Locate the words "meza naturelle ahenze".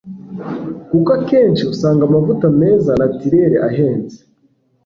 2.61-4.19